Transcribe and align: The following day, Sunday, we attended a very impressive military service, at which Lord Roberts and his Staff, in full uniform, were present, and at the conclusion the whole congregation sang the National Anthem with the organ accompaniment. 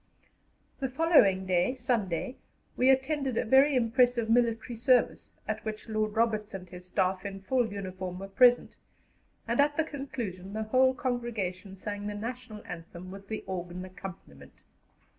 The 0.79 0.89
following 0.89 1.45
day, 1.45 1.75
Sunday, 1.75 2.37
we 2.75 2.89
attended 2.89 3.37
a 3.37 3.45
very 3.45 3.75
impressive 3.75 4.31
military 4.31 4.75
service, 4.75 5.35
at 5.47 5.63
which 5.63 5.87
Lord 5.87 6.15
Roberts 6.15 6.55
and 6.55 6.67
his 6.67 6.87
Staff, 6.87 7.23
in 7.23 7.41
full 7.43 7.71
uniform, 7.71 8.17
were 8.17 8.27
present, 8.27 8.75
and 9.47 9.59
at 9.59 9.77
the 9.77 9.83
conclusion 9.83 10.53
the 10.53 10.63
whole 10.63 10.95
congregation 10.95 11.77
sang 11.77 12.07
the 12.07 12.15
National 12.15 12.63
Anthem 12.65 13.11
with 13.11 13.27
the 13.27 13.43
organ 13.45 13.85
accompaniment. 13.85 14.63